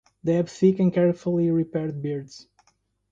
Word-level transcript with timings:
They 0.23 0.33
have 0.33 0.49
thick 0.49 0.79
and 0.79 0.91
carefully 0.91 1.51
repaired 1.51 2.01
beards. 2.01 2.47